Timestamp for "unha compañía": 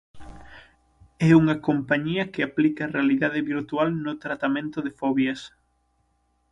1.41-2.23